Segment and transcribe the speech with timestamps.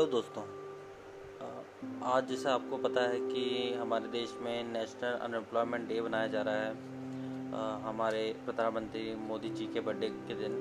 [0.00, 0.42] Hello दोस्तों
[2.08, 3.40] आज जैसे आपको पता है कि
[3.80, 9.80] हमारे देश में नेशनल अनएम्प्लॉयमेंट डे बनाया जा रहा है हमारे प्रधानमंत्री मोदी जी के
[9.80, 10.54] बर्थडे के दिन।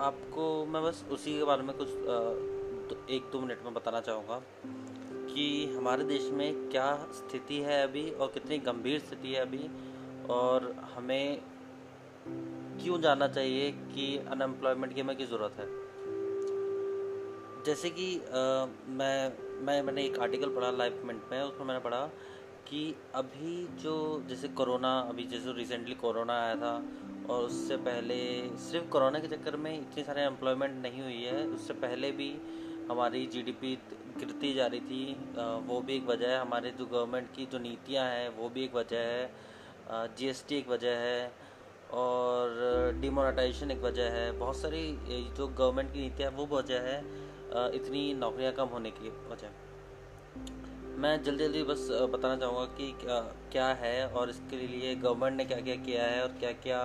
[0.00, 1.88] आपको मैं बस उसी के बारे में कुछ
[3.10, 4.40] एक दो मिनट में बताना चाहूँगा
[5.26, 9.68] कि हमारे देश में क्या स्थिति है अभी और कितनी गंभीर स्थिति है अभी
[10.30, 11.42] और हमें
[12.82, 15.87] क्यों जानना चाहिए कि अनएम्प्लॉयमेंट की हमें की ज़रूरत है।
[17.66, 18.06] जैसे कि
[18.88, 22.00] मैं मैं, मैंने एक आर्टिकल पढ़ा लाइफ मिनट में, उसमें मैंने पढ़ा
[22.68, 22.82] कि
[23.14, 23.94] अभी जो
[24.28, 26.72] जैसे कोरोना, अभी जैसे रिसेंटली कोरोना आया था
[27.28, 28.18] और उससे पहले,
[28.60, 32.30] सिर्फ़ कोरोना के चक्कर में इतनी सारे एम्प्लॉयमेंट नहीं हुई है, उससे पहले भी
[32.90, 33.74] हमारी जीडीपी
[34.18, 35.16] गिरती जा रही थी
[35.66, 38.74] वो भी एक वजह है, हमारे जो गवर्नमेंट की जो नीतियाँ हैं, वो भी एक
[38.74, 39.30] वजह है
[40.18, 41.32] जीएसटी एक वजह है
[41.94, 44.86] और डिमोनेटाइजेशन एक वजह है, बहुत सारी
[45.36, 47.26] जो गवर्नमेंट की नीतियाँ वो वजह है
[47.74, 49.48] इतनी नौकरियाँ कम होने की वजह।
[50.98, 53.20] मैं जल्दी जल्दी बस बताना चाहूँगा कि क्या
[53.52, 56.80] क्या है और इसके लिए गवर्नमेंट ने क्या क्या किया है और क्या क्या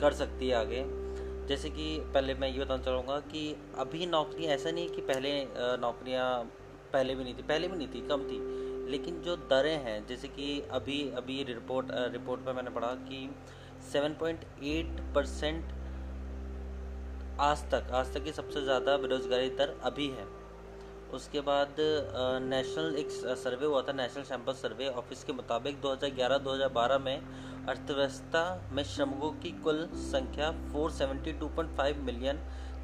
[0.00, 0.84] कर सकती है आगे।
[1.48, 3.42] जैसे कि पहले मैं ये बताना चाहूँगा कि
[3.78, 5.32] अभी नौकरी ऐसा नहीं कि पहले
[5.80, 6.28] नौकरियाँ
[6.92, 8.38] पहले भी नहीं थी। पहले भी नहीं थी, कम थी।
[8.90, 13.28] लेकिन जो दरें हैं, जैसे कि अभी अभी रिपोर्ट रिपोर्ट में मैंने पढ़ा कि
[13.92, 15.72] 7.8 परसेंट
[17.36, 20.24] आज तक आज तक की सबसे ज़्यादा बेरोजगारी दर अभी है।
[21.14, 21.76] उसके बाद
[22.42, 27.16] नेशनल एक सर्वे हुआ था नेशनल सैंपल सर्वे ऑफ़िस के मुताबिक 2011-2012 में
[27.68, 32.40] अर्थव्यवस्था में श्रमिकों की कुल संख्या 472.5 मिलियन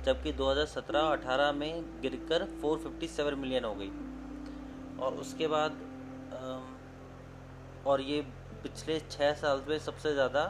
[0.06, 3.90] जबकि 2017-18 में गिरकर 457 मिलियन हो गई।
[4.98, 5.78] और उसके बाद
[7.86, 8.20] और ये
[8.62, 10.44] पिछले छः साल में सबसे ज़्यादा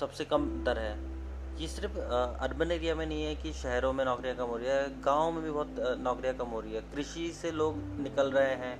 [0.00, 1.15] सबसे कम दर है।
[1.58, 4.88] ये सिर्फ़ अर्बन एरिया में नहीं है कि शहरों में नौकरियाँ कम हो रही है।
[5.02, 8.78] गाँव में भी बहुत नौकरियाँ कम हो रही है। कृषि से लोग निकल रहे हैं।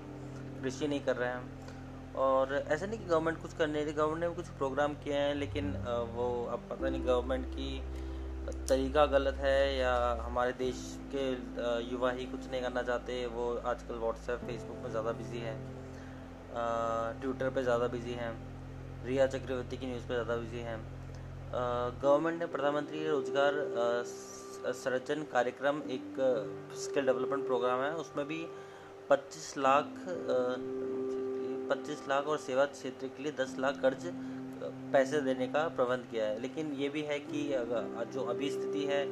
[0.60, 4.22] कृषि नहीं कर रहे हैं और ऐसा नहीं कि गवर्नमेंट कुछ कर नहीं रही। गवर्नमेंट
[4.22, 5.72] ने कुछ प्रोग्राम किए हैं, लेकिन
[6.14, 7.82] वो अब पता नहीं गवर्नमेंट की
[8.68, 9.94] तरीका गलत है या
[10.26, 10.82] हमारे देश
[11.14, 11.24] के
[11.84, 15.56] युवा ही कुछ नहीं करना चाहते। वो आजकल व्हाट्सएप फेसबुक में ज़्यादा बिज़ी हैं।
[17.20, 18.30] ट्विटर पे ज़्यादा बिज़ी हैं।
[19.04, 20.78] रिया चक्रवर्ती की न्यूज़ पे ज़्यादा बिज़ी हैं।
[21.46, 23.52] गवर्नमेंट ने प्रधानमंत्री रोज़गार
[24.74, 26.16] सृजन कार्यक्रम एक
[26.78, 28.38] स्किल डेवलपमेंट प्रोग्राम है। उसमें भी
[29.10, 29.92] 25 लाख
[31.70, 34.10] पच्चीस लाख और सेवा क्षेत्र के लिए 10 लाख कर्ज
[34.92, 37.48] पैसे देने का प्रबंध किया है। लेकिन ये भी है कि
[38.12, 39.02] जो अभी स्थिति है,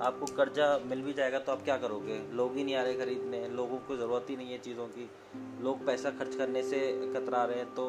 [0.00, 2.20] आपको कर्जा मिल भी जाएगा तो आप क्या करोगे?
[2.32, 5.08] लोग ही नहीं आ रहे खरीदने, लोगों को ज़रूरत ही नहीं है चीज़ों की।
[5.64, 6.78] लोग पैसा खर्च करने से
[7.14, 7.86] कतरा रहे हैं तो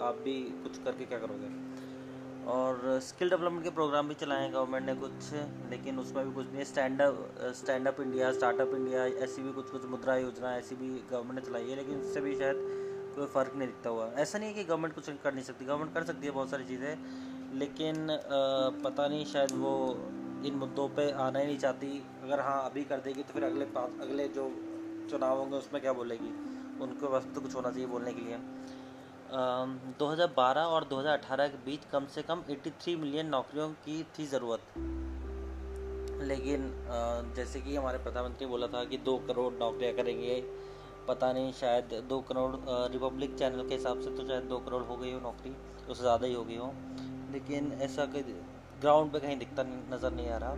[0.00, 1.48] आप भी कुछ करके क्या करोगे?
[2.46, 5.32] और स्किल डेवलपमेंट के प्रोग्राम भी चलाए हैं गवर्नमेंट ने कुछ,
[5.70, 7.02] लेकिन उसमें भी कुछ नहीं। Stand
[7.56, 11.46] stand up India startup India ऐसी भी कुछ कुछ मुद्रा योजना, ऐसी भी गवर्नमेंट ने
[11.46, 12.56] चलाई है, लेकिन उससे भी शायद
[13.14, 15.94] कोई फ़र्क नहीं दिखता हुआ। ऐसा नहीं है कि गवर्नमेंट कुछ कर नहीं सकती। गवर्नमेंट
[15.94, 16.96] कर सकती है बहुत सारी चीज़ें,
[17.58, 18.06] लेकिन
[18.84, 19.74] पता नहीं शायद वो
[20.46, 23.64] इन मुद्दों पे आना ही नहीं चाहती। अगर हाँ अभी कर देगी तो फिर अगले
[23.76, 24.50] पास, अगले जो
[25.10, 26.32] चुनाव होंगे उसमें क्या बोलेगी?
[26.80, 28.38] उनके पास तो कुछ होना चाहिए बोलने के लिए।
[29.26, 34.60] 2012 और 2018 के बीच कम से कम 83 मिलियन नौकरियों की थी ज़रूरत।
[36.22, 36.72] लेकिन
[37.36, 40.40] जैसे कि हमारे प्रधानमंत्री बोला था कि दो करोड़ नौकरियाँ करेंगे,
[41.08, 42.54] पता नहीं शायद दो करोड़
[42.92, 45.54] रिपब्लिक चैनल के हिसाब से तो शायद दो करोड़ हो गई हो नौकरी,
[45.88, 46.72] उससे ज़्यादा ही हो गई हो।
[47.32, 48.22] लेकिन ऐसा कोई
[48.80, 50.54] ग्राउंड पे कहीं दिखता नज़र नहीं आ रहा।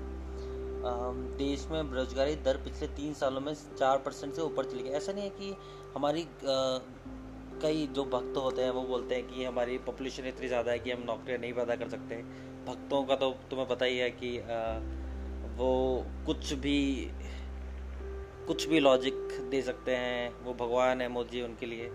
[1.39, 5.13] देश में बेरोजगारी दर पिछले तीन सालों में चार परसेंट से ऊपर चली गई। ऐसा
[5.13, 5.57] नहीं है कि
[5.95, 6.23] हमारी
[7.63, 10.91] कई जो भक्त होते हैं वो बोलते हैं कि हमारी पॉपुलेशन इतनी ज़्यादा है कि
[10.91, 12.17] हम नौकरियाँ नहीं पैदा कर सकते।
[12.67, 14.59] भक्तों का तो तुम्हें पता ही है कि आ,
[15.57, 15.71] वो
[16.27, 16.79] कुछ भी
[18.47, 19.15] कुछ भी लॉजिक
[19.51, 21.91] दे सकते हैं। वो भगवान है मोदी उनके लिए।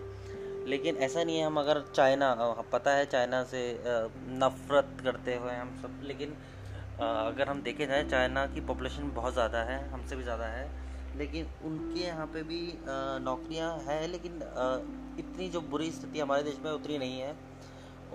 [0.66, 2.34] लेकिन ऐसा नहीं है हम अगर चाइना
[2.72, 3.62] पता है चाइना से
[4.34, 6.36] नफ़रत करते हुए हम सब लेकिन
[7.00, 10.64] अगर हम देखे जाए चाइना की पॉपुलेशन बहुत ज़्यादा है हमसे भी ज़्यादा है।
[11.16, 12.60] लेकिन उनके यहाँ पे भी
[13.22, 14.40] नौकरियाँ हैं, लेकिन
[15.18, 17.34] इतनी जो बुरी स्थिति हमारे देश में उतनी नहीं है।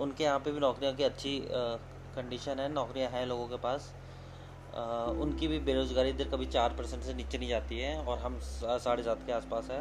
[0.00, 3.92] उनके यहाँ पे भी नौकरियों की अच्छी कंडीशन है, नौकरियाँ हैं लोगों के पास।
[5.20, 9.02] उनकी भी बेरोज़गारी दर कभी चार परसेंट से नीचे नहीं जाती है, और हम साढ़े
[9.02, 9.80] सात के आसपास है।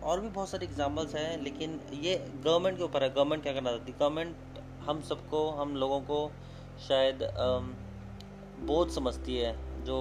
[0.00, 3.70] और भी बहुत सारे एग्जाम्पल्स हैं, लेकिन ये गवर्नमेंट के ऊपर है। गवर्नमेंट क्या करना
[3.70, 3.92] चाहती?
[3.92, 4.36] है गवर्नमेंट
[4.80, 6.30] हम सबको, हम लोगों को
[6.88, 7.28] शायद
[8.66, 9.98] बोझ समझती है। जो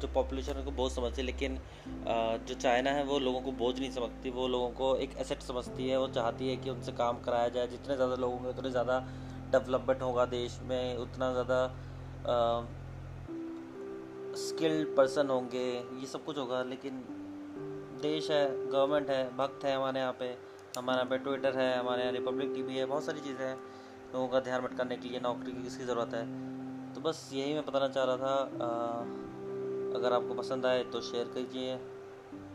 [0.00, 1.58] जो पॉपुलेशन को बोझ समझती है, लेकिन
[2.46, 5.88] जो चाइना है, वो लोगों को बोझ नहीं समझती। वो लोगों को एक एसेट समझती
[5.88, 8.98] है वो चाहती है कि उनसे काम कराया जाए। जितने ज़्यादा लोग होंगे उतने ज़्यादा
[9.52, 11.58] डेवलपमेंट होगा देश में, उतना ज़्यादा
[14.38, 15.66] स्किल्ड पर्सन होंगे,
[16.00, 17.04] ये सब कुछ होगा। लेकिन
[18.02, 20.34] देश है गवर्नमेंट है, भक्त है हमारे यहाँ पे।
[20.78, 23.56] हमारे यहाँ पे ट्विटर है, हमारे यहाँ रिपब्लिक टीवी है, बहुत सारी चीज़ें हैं।
[24.14, 26.24] लोगों का ध्यान भटकाने के लिए, नौकरी की किसकी ज़रूरत है।
[26.94, 28.68] तो बस यही मैं बताना चाह रहा था आ,
[29.98, 31.76] अगर आपको पसंद आए तो शेयर कीजिए।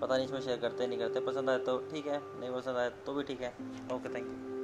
[0.01, 2.89] पता नहीं इसमें शेयर करते नहीं करते पसंद आए तो ठीक है नहीं पसंद आए
[3.05, 3.53] तो भी ठीक है।
[3.93, 4.56] Okay thank you